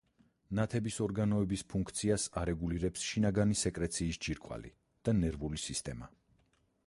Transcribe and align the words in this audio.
ნათების 0.59 0.95
ორგანოების 1.07 1.63
ფუნქციას 1.73 2.23
არეგულირებს 2.43 3.05
შინაგანი 3.09 3.59
სეკრეციის 3.63 4.21
ჯირკვალი 4.27 4.75
და 5.09 5.15
ნერვული 5.21 5.63
სისტემა. 5.67 6.09